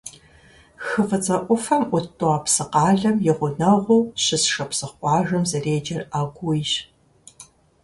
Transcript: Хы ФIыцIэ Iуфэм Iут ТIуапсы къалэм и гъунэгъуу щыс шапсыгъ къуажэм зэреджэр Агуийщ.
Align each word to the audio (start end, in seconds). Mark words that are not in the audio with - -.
Хы 0.85 0.99
ФIыцIэ 1.09 1.37
Iуфэм 1.49 1.83
Iут 1.91 2.07
ТIуапсы 2.17 2.63
къалэм 2.73 3.17
и 3.29 3.31
гъунэгъуу 3.37 4.03
щыс 4.23 4.43
шапсыгъ 4.53 4.95
къуажэм 4.99 5.43
зэреджэр 5.49 6.01
Агуийщ. 6.19 6.71